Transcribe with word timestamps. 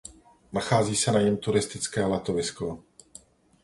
Nachází 0.53 0.95
se 0.95 1.11
na 1.11 1.21
něm 1.21 1.37
turistické 1.37 2.05
letovisko. 2.05 2.83